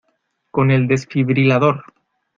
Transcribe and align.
con 0.49 0.71
el 0.71 0.87
desfibrilador. 0.87 1.83